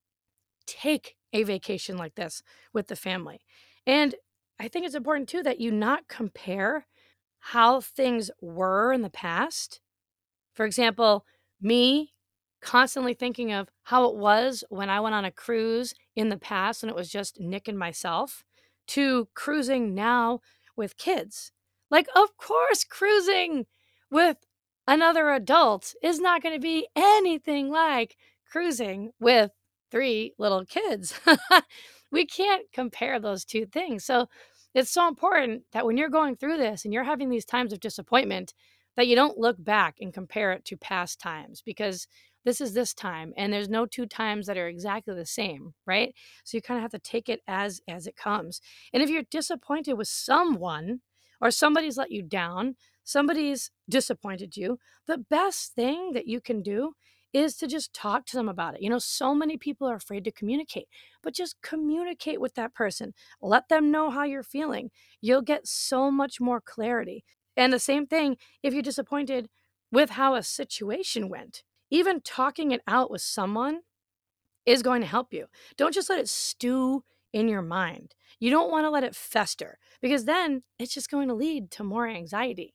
take 0.67 1.17
a 1.33 1.43
vacation 1.43 1.97
like 1.97 2.15
this 2.15 2.43
with 2.73 2.89
the 2.89 2.97
family. 2.97 3.41
And 3.87 4.15
I 4.59 4.69
think 4.69 4.87
it's 4.87 4.95
important 4.95 5.29
too 5.29 5.43
that 5.43 5.61
you 5.61 5.71
not 5.71 6.09
compare 6.09 6.87
how 7.43 7.81
things 7.81 8.31
were 8.41 8.93
in 8.93 9.03
the 9.03 9.11
past. 9.11 9.81
For 10.55 10.65
example, 10.65 11.27
me 11.61 12.13
constantly 12.61 13.15
thinking 13.15 13.53
of 13.53 13.69
how 13.83 14.05
it 14.09 14.17
was 14.17 14.63
when 14.71 14.89
I 14.89 15.01
went 15.01 15.15
on 15.17 15.25
a 15.25 15.33
cruise 15.33 15.95
in 16.15 16.29
the 16.29 16.37
past 16.39 16.83
and 16.83 16.91
it 16.91 16.97
was 16.97 17.11
just 17.11 17.41
Nick 17.41 17.67
and 17.69 17.79
myself 17.79 18.45
to 18.89 19.29
cruising 19.35 19.95
now 19.95 20.41
with 20.77 20.97
kids. 20.97 21.51
Like, 21.91 22.07
of 22.15 22.37
course, 22.37 22.85
cruising 22.85 23.67
with 24.11 24.37
another 24.87 25.31
adult 25.31 25.95
is 26.03 26.21
not 26.21 26.43
going 26.43 26.55
to 26.55 26.61
be 26.61 26.87
anything 26.95 27.71
like 27.71 28.17
cruising 28.51 29.11
with 29.21 29.51
three 29.91 30.33
little 30.39 30.65
kids. 30.65 31.19
we 32.13 32.25
can't 32.27 32.67
compare 32.73 33.19
those 33.19 33.45
two 33.45 33.67
things. 33.67 34.05
So 34.05 34.29
it's 34.75 34.91
so 34.91 35.09
important 35.09 35.63
that 35.73 35.85
when 35.87 35.97
you're 35.97 36.09
going 36.09 36.37
through 36.37 36.57
this 36.57 36.85
and 36.85 36.93
you're 36.93 37.05
having 37.05 37.29
these 37.29 37.45
times 37.45 37.73
of 37.73 37.81
disappointment, 37.81 38.55
that 38.97 39.07
you 39.07 39.17
don't 39.17 39.39
look 39.39 39.57
back 39.63 39.97
and 40.01 40.13
compare 40.13 40.53
it 40.53 40.65
to 40.67 40.77
past 40.77 41.19
times 41.21 41.63
because 41.65 42.07
this 42.45 42.61
is 42.61 42.75
this 42.75 42.93
time 42.93 43.33
and 43.37 43.53
there's 43.53 43.69
no 43.69 43.87
two 43.87 44.07
times 44.07 44.47
that 44.47 44.59
are 44.59 44.69
exactly 44.69 45.15
the 45.15 45.27
same 45.27 45.73
right? 45.87 46.15
So 46.45 46.57
you 46.57 46.63
kind 46.63 46.79
of 46.79 46.83
have 46.83 46.91
to 46.93 46.99
take 46.99 47.29
it 47.29 47.41
as 47.47 47.81
as 47.89 48.07
it 48.07 48.17
comes. 48.17 48.61
And 48.93 49.03
if 49.03 49.09
you're 49.09 49.23
disappointed 49.31 49.95
with 49.95 50.09
someone 50.09 51.01
or 51.41 51.51
somebody's 51.51 51.97
let 51.97 52.11
you 52.11 52.23
down 52.23 52.77
somebody's 53.05 53.71
disappointed 53.89 54.57
you 54.57 54.79
the 55.07 55.19
best 55.19 55.75
thing 55.75 56.13
that 56.13 56.27
you 56.27 56.41
can 56.41 56.63
do 56.63 56.93
is 57.33 57.57
to 57.57 57.67
just 57.67 57.95
talk 57.95 58.27
to 58.27 58.37
them 58.37 58.49
about 58.49 58.75
it. 58.75 58.83
You 58.83 58.91
know, 58.91 58.99
so 58.99 59.35
many 59.35 59.57
people 59.57 59.89
are 59.89 59.97
afraid 59.97 60.25
to 60.25 60.33
communicate, 60.33 60.89
but 61.23 61.35
just 61.35 61.57
communicate 61.63 62.41
with 62.41 62.55
that 62.55 62.75
person. 62.75 63.15
Let 63.41 63.69
them 63.69 63.91
know 63.91 64.11
how 64.11 64.25
you're 64.25 64.43
feeling. 64.43 64.91
You'll 65.21 65.43
get 65.43 65.67
so 65.67 66.11
much 66.11 66.41
more 66.41 66.61
clarity. 66.61 67.25
And 67.57 67.73
the 67.73 67.79
same 67.79 68.07
thing 68.07 68.37
if 68.63 68.75
you're 68.75 68.83
disappointed 68.83 69.49
with 69.91 70.11
how 70.11 70.35
a 70.35 70.43
situation 70.43 71.29
went. 71.29 71.63
Even 71.91 72.21
talking 72.23 72.73
it 72.73 72.81
out 72.87 73.11
with 73.11 73.21
someone 73.21 73.81
is 74.65 74.83
going 74.83 75.03
to 75.03 75.07
help 75.07 75.33
you. 75.33 75.47
Don't 75.77 75.95
just 75.95 76.09
let 76.09 76.19
it 76.19 76.29
stew 76.29 77.05
in 77.33 77.49
your 77.49 77.63
mind. 77.63 78.15
You 78.41 78.51
don't 78.51 78.71
want 78.71 78.85
to 78.85 78.91
let 78.91 79.05
it 79.05 79.15
fester 79.15 79.79
because 80.01 80.25
then 80.25 80.63
it's 80.79 80.95
just 80.95 81.11
going 81.11 81.29
to 81.29 81.35
lead 81.35 81.71
to 81.73 81.85
more 81.85 82.07
anxiety 82.07 82.75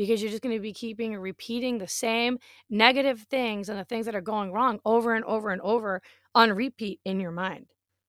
because 0.00 0.22
you're 0.22 0.30
just 0.30 0.42
going 0.42 0.56
to 0.56 0.62
be 0.62 0.72
keeping 0.72 1.14
repeating 1.14 1.76
the 1.76 1.86
same 1.86 2.38
negative 2.70 3.26
things 3.28 3.68
and 3.68 3.78
the 3.78 3.84
things 3.84 4.06
that 4.06 4.14
are 4.14 4.22
going 4.22 4.50
wrong 4.50 4.80
over 4.82 5.14
and 5.14 5.26
over 5.26 5.50
and 5.50 5.60
over 5.60 6.00
on 6.34 6.50
repeat 6.54 6.98
in 7.04 7.20
your 7.20 7.30
mind. 7.30 7.66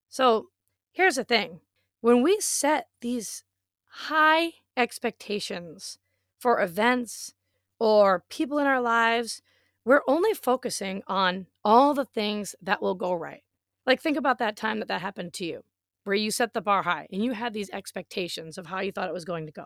So 0.08 0.48
here's 0.94 1.18
the 1.18 1.26
thing 1.26 1.60
when 2.00 2.24
we 2.24 2.40
set 2.40 2.88
these 3.02 3.44
high 3.88 4.52
expectations 4.78 5.98
for 6.40 6.62
events 6.62 7.34
or 7.78 8.24
people 8.30 8.58
in 8.58 8.68
our 8.68 8.80
lives, 8.80 9.42
we're 9.84 10.04
only 10.08 10.34
focusing 10.34 11.04
on 11.08 11.48
all 11.66 11.94
the 11.94 12.06
things 12.06 12.56
that 12.62 12.82
will 12.82 12.96
go 12.96 13.14
right. 13.14 13.44
Like, 13.86 14.00
think 14.00 14.16
about 14.16 14.38
that 14.38 14.56
time 14.56 14.80
that 14.80 14.88
that 14.88 15.02
happened 15.02 15.34
to 15.34 15.46
you, 15.46 15.66
where 16.06 16.16
you 16.16 16.32
set 16.32 16.54
the 16.54 16.62
bar 16.62 16.84
high 16.84 17.08
and 17.12 17.22
you 17.22 17.34
had 17.34 17.52
these 17.52 17.70
expectations 17.72 18.58
of 18.58 18.68
how 18.68 18.80
you 18.80 18.94
thought 18.94 19.10
it 19.10 19.14
was 19.14 19.26
going 19.26 19.46
to 19.46 19.52
go. 19.52 19.66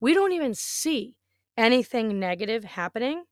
We 0.00 0.14
don't 0.14 0.30
even 0.30 0.54
see 0.54 1.16
anything 1.56 2.18
negative 2.18 2.64
happening. 2.64 3.24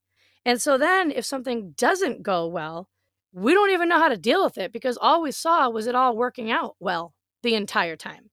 And 0.44 0.60
so 0.60 0.76
then 0.78 1.10
if 1.10 1.24
something 1.24 1.74
doesn't 1.76 2.22
go 2.22 2.46
well, 2.46 2.88
we 3.32 3.54
don't 3.54 3.70
even 3.70 3.88
know 3.88 3.98
how 3.98 4.08
to 4.08 4.16
deal 4.16 4.44
with 4.44 4.58
it 4.58 4.72
because 4.72 4.98
all 5.00 5.22
we 5.22 5.32
saw 5.32 5.68
was 5.70 5.86
it 5.86 5.94
all 5.94 6.16
working 6.16 6.50
out 6.50 6.76
well 6.78 7.14
the 7.42 7.54
entire 7.54 7.96
time. 7.96 8.30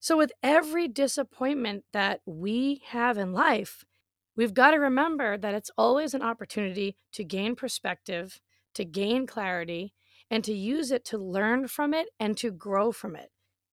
So, 0.00 0.18
with 0.18 0.32
every 0.42 0.86
disappointment 0.86 1.84
that 1.94 2.20
we 2.26 2.82
have 2.88 3.16
in 3.16 3.32
life, 3.32 3.84
we've 4.36 4.52
got 4.52 4.72
to 4.72 4.76
remember 4.76 5.38
that 5.38 5.54
it's 5.54 5.70
always 5.78 6.12
an 6.12 6.20
opportunity 6.20 6.98
to 7.12 7.24
gain 7.24 7.56
perspective, 7.56 8.38
to 8.74 8.84
gain 8.84 9.26
clarity, 9.26 9.94
and 10.30 10.44
to 10.44 10.52
use 10.52 10.90
it 10.90 11.06
to 11.06 11.16
learn 11.16 11.68
from 11.68 11.94
it 11.94 12.08
and 12.20 12.36
to 12.36 12.50
grow 12.50 12.92
from 12.92 13.16
it. 13.16 13.30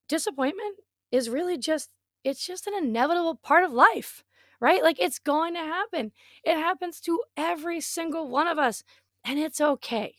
Disappointment 0.07 0.77
is 1.11 1.29
really 1.29 1.57
just 1.57 1.89
it's 2.23 2.45
just 2.45 2.67
an 2.67 2.75
inevitable 2.75 3.35
part 3.35 3.63
of 3.63 3.73
life 3.73 4.23
right? 4.61 4.83
Like 4.83 4.99
it's 4.99 5.19
going 5.19 5.55
to 5.55 5.59
happen. 5.59 6.11
It 6.43 6.55
happens 6.55 7.01
to 7.01 7.21
every 7.35 7.81
single 7.81 8.29
one 8.29 8.47
of 8.47 8.57
us, 8.57 8.83
and 9.25 9.39
it's 9.39 9.59
okay. 9.59 10.15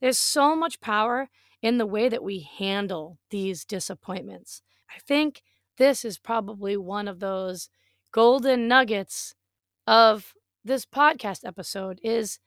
There's 0.00 0.18
so 0.18 0.54
much 0.54 0.80
power 0.80 1.28
in 1.62 1.78
the 1.78 1.86
way 1.86 2.08
that 2.08 2.22
we 2.22 2.48
handle 2.58 3.18
these 3.30 3.64
disappointments. 3.64 4.62
I 4.94 4.98
think 5.00 5.42
this 5.76 6.04
is 6.04 6.18
probably 6.18 6.76
one 6.76 7.08
of 7.08 7.20
those 7.20 7.68
golden 8.12 8.68
nuggets 8.68 9.34
of 9.86 10.34
this 10.64 10.84
podcast 10.84 11.46
episode 11.46 12.00
is 12.02 12.38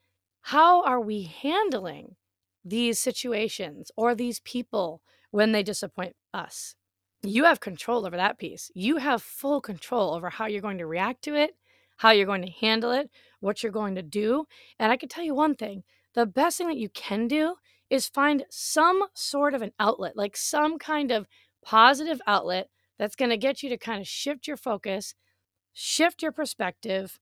how 0.44 0.84
are 0.84 1.00
we 1.00 1.24
handling 1.24 2.16
these 2.64 3.00
situations 3.00 3.92
or 3.96 4.16
these 4.16 4.40
people 4.42 5.02
when 5.32 5.52
they 5.52 5.64
disappoint 5.64 6.16
us? 6.34 6.76
You 7.24 7.44
have 7.44 7.60
control 7.60 8.06
over 8.06 8.18
that 8.18 8.40
piece. 8.40 8.72
You 8.74 8.98
have 8.98 9.22
full 9.22 9.62
control 9.62 10.14
over 10.16 10.30
how 10.30 10.48
you're 10.48 10.62
going 10.62 10.80
to 10.80 10.88
react 10.88 11.24
to 11.24 11.36
it, 11.36 11.52
how 11.98 12.12
you're 12.12 12.26
going 12.26 12.42
to 12.42 12.52
handle 12.52 12.92
it, 12.92 13.10
what 13.40 13.62
you're 13.62 13.72
going 13.72 13.96
to 13.96 14.02
do. 14.02 14.46
And 14.80 14.92
I 14.92 14.98
can 14.98 15.10
tell 15.10 15.24
you 15.24 15.36
one 15.36 15.56
thing 15.56 15.84
the 16.14 16.26
best 16.26 16.58
thing 16.58 16.68
that 16.68 16.78
you 16.78 16.90
can 16.90 17.28
do 17.28 17.56
is 17.90 18.08
find 18.08 18.46
some 18.50 19.04
sort 19.14 19.54
of 19.54 19.62
an 19.62 19.72
outlet, 19.80 20.18
like 20.18 20.36
some 20.36 20.80
kind 20.80 21.12
of 21.12 21.28
positive 21.64 22.22
outlet 22.26 22.70
that's 22.98 23.16
going 23.16 23.30
to 23.30 23.38
get 23.38 23.62
you 23.62 23.70
to 23.70 23.78
kind 23.78 24.02
of 24.02 24.08
shift 24.08 24.48
your 24.48 24.58
focus, 24.58 25.14
shift 25.74 26.22
your 26.22 26.32
perspective, 26.32 27.20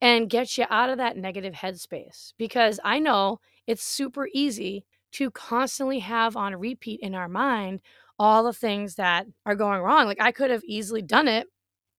and 0.00 0.28
get 0.28 0.58
you 0.58 0.64
out 0.70 0.90
of 0.90 0.98
that 0.98 1.16
negative 1.16 1.54
headspace. 1.54 2.32
Because 2.38 2.78
I 2.84 2.98
know 2.98 3.40
it's 3.66 3.82
super 3.82 4.28
easy 4.32 4.84
to 5.12 5.30
constantly 5.30 6.00
have 6.00 6.36
on 6.36 6.54
repeat 6.56 7.00
in 7.00 7.14
our 7.14 7.28
mind 7.28 7.80
all 8.18 8.44
the 8.44 8.52
things 8.52 8.94
that 8.96 9.26
are 9.44 9.54
going 9.54 9.80
wrong. 9.80 10.06
Like 10.06 10.20
I 10.20 10.32
could 10.32 10.50
have 10.50 10.64
easily 10.64 11.02
done 11.02 11.28
it 11.28 11.46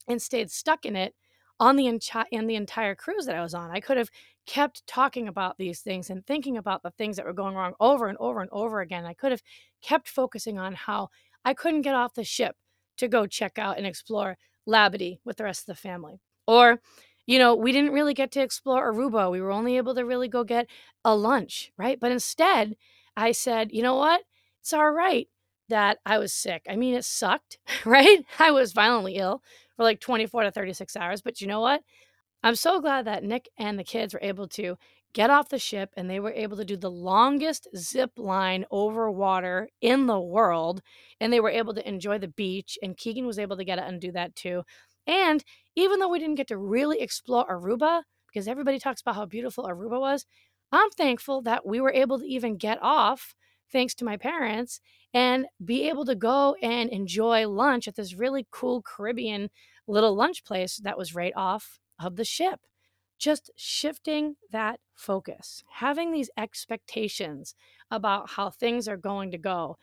and 0.07 0.21
stayed 0.21 0.51
stuck 0.51 0.85
in 0.85 0.95
it 0.95 1.13
on 1.59 1.75
the 1.75 1.87
in 2.31 2.47
the 2.47 2.55
entire 2.55 2.95
cruise 2.95 3.25
that 3.25 3.35
I 3.35 3.41
was 3.41 3.53
on. 3.53 3.71
I 3.71 3.79
could 3.79 3.97
have 3.97 4.09
kept 4.45 4.85
talking 4.87 5.27
about 5.27 5.57
these 5.57 5.81
things 5.81 6.09
and 6.09 6.25
thinking 6.25 6.57
about 6.57 6.83
the 6.83 6.91
things 6.91 7.17
that 7.17 7.25
were 7.25 7.33
going 7.33 7.55
wrong 7.55 7.73
over 7.79 8.07
and 8.07 8.17
over 8.19 8.41
and 8.41 8.49
over 8.51 8.81
again. 8.81 9.05
I 9.05 9.13
could 9.13 9.31
have 9.31 9.43
kept 9.81 10.07
focusing 10.07 10.57
on 10.57 10.73
how 10.73 11.09
I 11.43 11.53
couldn't 11.53 11.81
get 11.81 11.95
off 11.95 12.13
the 12.13 12.23
ship 12.23 12.55
to 12.97 13.07
go 13.07 13.27
check 13.27 13.59
out 13.59 13.77
and 13.77 13.85
explore 13.85 14.37
Labadee 14.67 15.19
with 15.25 15.37
the 15.37 15.43
rest 15.43 15.61
of 15.61 15.75
the 15.75 15.81
family. 15.81 16.19
Or, 16.47 16.79
you 17.25 17.39
know, 17.39 17.55
we 17.55 17.71
didn't 17.71 17.91
really 17.91 18.13
get 18.13 18.31
to 18.31 18.41
explore 18.41 18.91
Aruba. 18.91 19.29
We 19.29 19.41
were 19.41 19.51
only 19.51 19.77
able 19.77 19.95
to 19.95 20.05
really 20.05 20.29
go 20.29 20.43
get 20.43 20.67
a 21.03 21.15
lunch, 21.15 21.71
right? 21.77 21.99
But 21.99 22.11
instead, 22.11 22.75
I 23.17 23.33
said, 23.33 23.71
you 23.71 23.83
know 23.83 23.95
what? 23.95 24.21
It's 24.61 24.73
all 24.73 24.91
right 24.91 25.27
that 25.69 25.99
I 26.05 26.17
was 26.17 26.33
sick. 26.33 26.63
I 26.69 26.75
mean, 26.75 26.95
it 26.95 27.05
sucked, 27.05 27.57
right? 27.85 28.19
I 28.39 28.51
was 28.51 28.73
violently 28.73 29.15
ill 29.15 29.41
for 29.75 29.83
like 29.83 29.99
24 29.99 30.43
to 30.43 30.51
36 30.51 30.95
hours. 30.95 31.21
But 31.21 31.41
you 31.41 31.47
know 31.47 31.61
what? 31.61 31.81
I'm 32.43 32.55
so 32.55 32.79
glad 32.79 33.05
that 33.05 33.23
Nick 33.23 33.49
and 33.57 33.77
the 33.77 33.83
kids 33.83 34.13
were 34.13 34.19
able 34.23 34.47
to 34.49 34.77
get 35.13 35.29
off 35.29 35.49
the 35.49 35.57
ship 35.57 35.91
and 35.97 36.09
they 36.09 36.19
were 36.19 36.31
able 36.31 36.57
to 36.57 36.65
do 36.65 36.77
the 36.77 36.91
longest 36.91 37.67
zip 37.75 38.11
line 38.17 38.65
over 38.69 39.09
water 39.09 39.69
in 39.81 40.05
the 40.05 40.19
world. 40.19 40.81
And 41.19 41.33
they 41.33 41.39
were 41.39 41.49
able 41.49 41.73
to 41.73 41.87
enjoy 41.87 42.19
the 42.19 42.27
beach. 42.27 42.77
And 42.83 42.95
Keegan 42.97 43.25
was 43.25 43.39
able 43.39 43.57
to 43.57 43.65
get 43.65 43.79
it 43.79 43.85
and 43.87 43.99
do 43.99 44.11
that 44.11 44.35
too. 44.35 44.63
And 45.07 45.43
even 45.75 45.99
though 45.99 46.09
we 46.09 46.19
didn't 46.19 46.35
get 46.35 46.47
to 46.49 46.57
really 46.57 47.01
explore 47.01 47.47
Aruba, 47.49 48.03
because 48.27 48.47
everybody 48.47 48.77
talks 48.77 49.01
about 49.01 49.15
how 49.15 49.25
beautiful 49.25 49.65
Aruba 49.65 49.99
was, 49.99 50.25
I'm 50.71 50.89
thankful 50.91 51.41
that 51.43 51.65
we 51.65 51.79
were 51.79 51.93
able 51.93 52.19
to 52.19 52.25
even 52.25 52.57
get 52.57 52.77
off, 52.81 53.33
thanks 53.71 53.93
to 53.95 54.05
my 54.05 54.17
parents, 54.17 54.79
and 55.13 55.45
be 55.63 55.87
able 55.89 56.05
to 56.05 56.15
go 56.15 56.55
and 56.61 56.89
enjoy 56.89 57.47
lunch 57.47 57.87
at 57.87 57.95
this 57.95 58.15
really 58.15 58.47
cool 58.51 58.81
Caribbean 58.81 59.49
little 59.87 60.15
lunch 60.15 60.43
place 60.43 60.77
that 60.77 60.97
was 60.97 61.15
right 61.15 61.33
off 61.35 61.79
of 61.99 62.15
the 62.15 62.25
ship. 62.25 62.59
Just 63.17 63.49
shifting 63.55 64.35
that 64.51 64.79
focus, 64.93 65.63
having 65.71 66.11
these 66.11 66.29
expectations 66.37 67.55
about 67.89 68.31
how 68.31 68.49
things 68.49 68.87
are 68.87 68.97
going 68.97 69.31
to 69.31 69.37
go, 69.37 69.77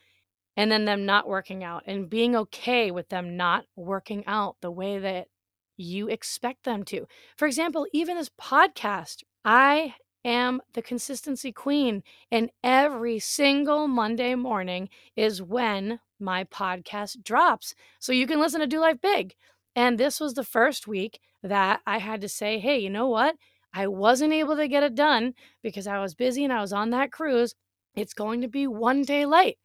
and 0.55 0.71
then 0.71 0.85
them 0.85 1.05
not 1.05 1.27
working 1.27 1.63
out, 1.63 1.83
and 1.85 2.09
being 2.09 2.35
okay 2.35 2.91
with 2.91 3.09
them 3.09 3.35
not 3.35 3.65
working 3.75 4.23
out 4.25 4.55
the 4.61 4.71
way 4.71 4.99
that 4.99 5.27
you 5.75 6.07
expect 6.07 6.63
them 6.63 6.83
to. 6.85 7.05
For 7.35 7.45
example, 7.45 7.85
even 7.91 8.15
this 8.15 8.31
podcast, 8.39 9.23
I 9.43 9.95
am 10.25 10.61
the 10.73 10.81
consistency 10.81 11.53
queen, 11.53 12.03
and 12.31 12.49
every 12.63 13.19
single 13.19 13.87
Monday 13.87 14.35
morning 14.35 14.89
is 15.15 15.41
when 15.41 15.99
my 16.19 16.43
podcast 16.45 17.23
drops. 17.23 17.75
So 17.99 18.11
you 18.11 18.27
can 18.27 18.39
listen 18.39 18.59
to 18.59 18.67
Do 18.67 18.79
Life 18.79 18.99
Big. 19.01 19.35
And 19.75 19.97
this 19.97 20.19
was 20.19 20.33
the 20.33 20.43
first 20.43 20.87
week 20.87 21.19
that 21.43 21.81
I 21.85 21.99
had 21.99 22.21
to 22.21 22.29
say, 22.29 22.59
hey, 22.59 22.79
you 22.79 22.89
know 22.89 23.07
what? 23.07 23.35
I 23.73 23.87
wasn't 23.87 24.33
able 24.33 24.55
to 24.55 24.67
get 24.67 24.83
it 24.83 24.95
done 24.95 25.33
because 25.61 25.85
I 25.85 25.99
was 25.99 26.15
busy 26.15 26.43
and 26.43 26.53
I 26.53 26.61
was 26.61 26.73
on 26.73 26.89
that 26.91 27.11
cruise. 27.11 27.55
It's 27.95 28.13
going 28.13 28.41
to 28.41 28.47
be 28.47 28.67
one 28.67 29.03
day 29.03 29.25
late. 29.25 29.57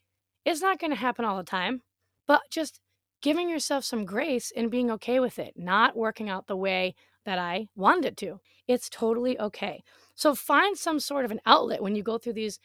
It's 0.45 0.61
not 0.61 0.79
going 0.79 0.91
to 0.91 0.97
happen 0.97 1.25
all 1.25 1.37
the 1.37 1.45
time, 1.45 1.83
but 2.27 2.43
just 2.51 2.81
giving 3.23 3.49
yourself 3.49 3.85
some 3.85 4.05
grace 4.05 4.53
and 4.57 4.71
being 4.71 4.91
okay 4.91 5.21
with 5.21 5.39
it, 5.39 5.55
not 5.57 5.97
working 5.97 6.29
out 6.29 6.47
the 6.47 6.57
way 6.57 6.95
that 7.25 7.39
I 7.39 7.69
wanted 7.77 8.17
to. 8.19 8.41
It's 8.67 8.89
totally 8.89 9.39
okay. 9.39 9.83
So 10.15 10.35
find 10.35 10.77
some 10.77 11.01
sort 11.01 11.25
of 11.25 11.31
an 11.31 11.41
outlet 11.47 11.83
when 11.83 11.95
you 11.95 12.03
go 12.03 12.19
through 12.19 12.35
these 12.35 12.59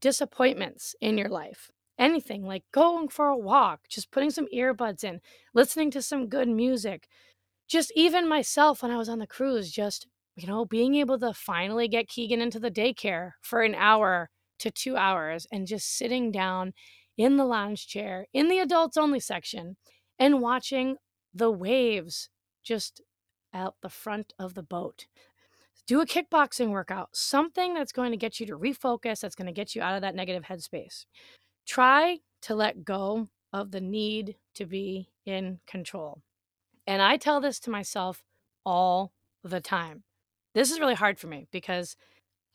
disappointments 0.00 0.94
in 1.00 1.18
your 1.18 1.28
life 1.28 1.70
anything 1.98 2.44
like 2.44 2.64
going 2.72 3.08
for 3.08 3.28
a 3.28 3.36
walk, 3.36 3.80
just 3.88 4.10
putting 4.10 4.30
some 4.30 4.46
earbuds 4.54 5.04
in, 5.04 5.20
listening 5.54 5.90
to 5.92 6.02
some 6.02 6.28
good 6.28 6.48
music. 6.48 7.08
Just 7.68 7.92
even 7.96 8.28
myself 8.28 8.82
when 8.82 8.92
I 8.92 8.98
was 8.98 9.08
on 9.08 9.18
the 9.18 9.26
cruise, 9.26 9.72
just, 9.72 10.06
you 10.36 10.46
know, 10.46 10.64
being 10.64 10.94
able 10.96 11.18
to 11.18 11.32
finally 11.32 11.88
get 11.88 12.08
Keegan 12.08 12.40
into 12.40 12.60
the 12.60 12.70
daycare 12.70 13.32
for 13.42 13.62
an 13.62 13.74
hour 13.74 14.30
to 14.58 14.70
two 14.70 14.96
hours 14.96 15.46
and 15.50 15.66
just 15.66 15.96
sitting 15.96 16.30
down 16.30 16.72
in 17.16 17.36
the 17.36 17.44
lounge 17.44 17.86
chair 17.86 18.26
in 18.32 18.48
the 18.48 18.58
adults 18.58 18.96
only 18.96 19.20
section 19.20 19.76
and 20.18 20.40
watching 20.40 20.96
the 21.34 21.50
waves 21.50 22.28
just 22.62 23.00
out 23.56 23.76
the 23.80 23.88
front 23.88 24.34
of 24.38 24.54
the 24.54 24.62
boat. 24.62 25.06
Do 25.86 26.00
a 26.00 26.06
kickboxing 26.06 26.70
workout, 26.70 27.10
something 27.12 27.74
that's 27.74 27.92
going 27.92 28.10
to 28.10 28.16
get 28.16 28.38
you 28.38 28.46
to 28.46 28.58
refocus, 28.58 29.20
that's 29.20 29.34
going 29.34 29.46
to 29.46 29.52
get 29.52 29.74
you 29.74 29.82
out 29.82 29.94
of 29.94 30.02
that 30.02 30.14
negative 30.14 30.44
headspace. 30.44 31.06
Try 31.66 32.18
to 32.42 32.54
let 32.54 32.84
go 32.84 33.28
of 33.52 33.70
the 33.70 33.80
need 33.80 34.36
to 34.54 34.66
be 34.66 35.08
in 35.24 35.60
control. 35.66 36.22
And 36.86 37.02
I 37.02 37.16
tell 37.16 37.40
this 37.40 37.58
to 37.60 37.70
myself 37.70 38.22
all 38.64 39.12
the 39.42 39.60
time. 39.60 40.02
This 40.54 40.70
is 40.70 40.80
really 40.80 40.94
hard 40.94 41.18
for 41.18 41.26
me 41.26 41.46
because 41.50 41.96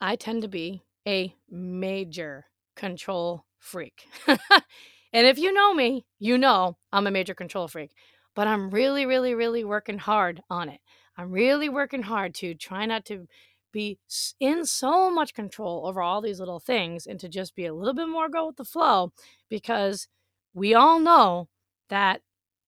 I 0.00 0.16
tend 0.16 0.42
to 0.42 0.48
be 0.48 0.82
a 1.06 1.34
major 1.50 2.46
control 2.76 3.44
freak. 3.58 4.06
and 4.26 5.26
if 5.26 5.38
you 5.38 5.52
know 5.52 5.74
me, 5.74 6.04
you 6.18 6.38
know 6.38 6.76
I'm 6.92 7.06
a 7.06 7.10
major 7.10 7.34
control 7.34 7.68
freak. 7.68 7.92
But 8.34 8.46
I'm 8.46 8.70
really, 8.70 9.06
really, 9.06 9.34
really 9.34 9.64
working 9.64 9.98
hard 9.98 10.42
on 10.48 10.68
it. 10.68 10.80
I'm 11.16 11.30
really 11.30 11.68
working 11.68 12.02
hard 12.02 12.34
to 12.36 12.54
try 12.54 12.86
not 12.86 13.04
to 13.06 13.26
be 13.72 13.98
in 14.38 14.64
so 14.66 15.10
much 15.10 15.34
control 15.34 15.86
over 15.86 16.02
all 16.02 16.20
these 16.20 16.38
little 16.40 16.60
things 16.60 17.06
and 17.06 17.18
to 17.20 17.28
just 17.28 17.54
be 17.54 17.66
a 17.66 17.74
little 17.74 17.94
bit 17.94 18.08
more 18.08 18.28
go 18.28 18.46
with 18.46 18.56
the 18.56 18.64
flow 18.64 19.12
because 19.48 20.08
we 20.54 20.74
all 20.74 20.98
know 20.98 21.48
that 21.88 22.20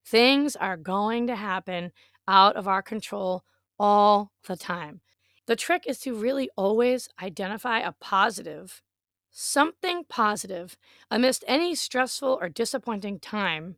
things 0.05 0.57
are 0.57 0.77
going 0.77 1.27
to 1.27 1.37
happen 1.37 1.93
out 2.27 2.57
of 2.57 2.67
our 2.67 2.83
control 2.83 3.45
all 3.79 4.33
the 4.47 4.57
time. 4.57 5.01
The 5.47 5.57
trick 5.57 5.85
is 5.87 5.99
to 6.01 6.15
really 6.15 6.49
always 6.57 7.09
identify 7.23 7.81
a 7.81 7.93
positive, 7.93 8.83
something 9.31 10.05
positive, 10.09 10.77
amidst 11.11 11.45
any 11.47 11.75
stressful 11.75 12.39
or 12.41 12.49
disappointing 12.49 13.19
time 13.21 13.77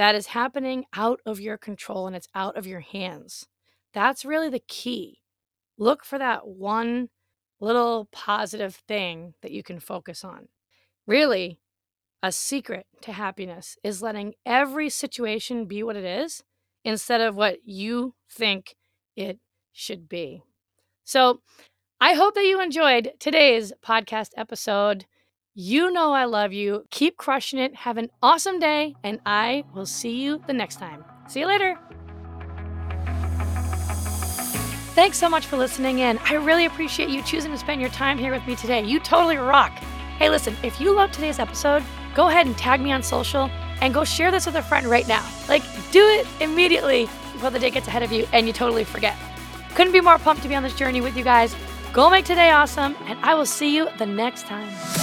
that 0.00 0.14
is 0.14 0.28
happening 0.28 0.86
out 0.94 1.20
of 1.26 1.40
your 1.40 1.58
control 1.58 2.06
and 2.06 2.16
it's 2.16 2.28
out 2.34 2.56
of 2.56 2.66
your 2.66 2.80
hands. 2.80 3.46
That's 3.92 4.24
really 4.24 4.48
the 4.48 4.62
key 4.66 5.18
look 5.76 6.06
for 6.06 6.18
that 6.18 6.48
one 6.48 7.10
little 7.60 8.08
positive 8.10 8.74
thing 8.74 9.34
that 9.42 9.52
you 9.52 9.62
can 9.62 9.78
focus 9.78 10.24
on. 10.24 10.48
Really, 11.06 11.60
a 12.22 12.32
secret 12.32 12.86
to 13.02 13.12
happiness 13.12 13.76
is 13.84 14.00
letting 14.00 14.32
every 14.46 14.88
situation 14.88 15.66
be 15.66 15.82
what 15.82 15.96
it 15.96 16.04
is 16.04 16.44
instead 16.82 17.20
of 17.20 17.36
what 17.36 17.58
you 17.62 18.14
think 18.26 18.76
it 19.16 19.38
should 19.70 20.08
be. 20.08 20.42
So, 21.04 21.42
I 22.00 22.14
hope 22.14 22.34
that 22.36 22.46
you 22.46 22.62
enjoyed 22.62 23.12
today's 23.18 23.74
podcast 23.84 24.30
episode. 24.34 25.04
You 25.54 25.90
know 25.90 26.12
I 26.12 26.26
love 26.26 26.52
you. 26.52 26.84
Keep 26.90 27.16
crushing 27.16 27.58
it. 27.58 27.74
Have 27.74 27.96
an 27.96 28.08
awesome 28.22 28.60
day, 28.60 28.94
and 29.02 29.18
I 29.26 29.64
will 29.74 29.84
see 29.84 30.22
you 30.22 30.40
the 30.46 30.52
next 30.52 30.76
time. 30.76 31.04
See 31.26 31.40
you 31.40 31.46
later. 31.46 31.76
Thanks 34.94 35.18
so 35.18 35.28
much 35.28 35.46
for 35.46 35.56
listening 35.56 35.98
in. 35.98 36.18
I 36.18 36.34
really 36.34 36.66
appreciate 36.66 37.08
you 37.08 37.20
choosing 37.24 37.50
to 37.50 37.58
spend 37.58 37.80
your 37.80 37.90
time 37.90 38.16
here 38.16 38.30
with 38.30 38.46
me 38.46 38.54
today. 38.54 38.84
You 38.84 39.00
totally 39.00 39.38
rock. 39.38 39.72
Hey, 40.18 40.30
listen, 40.30 40.54
if 40.62 40.80
you 40.80 40.94
loved 40.94 41.14
today's 41.14 41.40
episode, 41.40 41.82
go 42.14 42.28
ahead 42.28 42.46
and 42.46 42.56
tag 42.56 42.80
me 42.80 42.92
on 42.92 43.02
social 43.02 43.50
and 43.80 43.92
go 43.92 44.04
share 44.04 44.30
this 44.30 44.46
with 44.46 44.54
a 44.54 44.62
friend 44.62 44.86
right 44.86 45.08
now. 45.08 45.28
Like, 45.48 45.62
do 45.90 46.06
it 46.06 46.28
immediately 46.40 47.06
before 47.32 47.50
the 47.50 47.58
day 47.58 47.70
gets 47.70 47.88
ahead 47.88 48.04
of 48.04 48.12
you 48.12 48.24
and 48.32 48.46
you 48.46 48.52
totally 48.52 48.84
forget. 48.84 49.16
Couldn't 49.74 49.92
be 49.92 50.00
more 50.00 50.18
pumped 50.18 50.44
to 50.44 50.48
be 50.48 50.54
on 50.54 50.62
this 50.62 50.76
journey 50.76 51.00
with 51.00 51.16
you 51.16 51.24
guys. 51.24 51.56
Go 51.92 52.08
make 52.08 52.24
today 52.24 52.52
awesome, 52.52 52.94
and 53.06 53.18
I 53.20 53.34
will 53.34 53.46
see 53.46 53.74
you 53.74 53.88
the 53.98 54.06
next 54.06 54.46
time. 54.46 54.99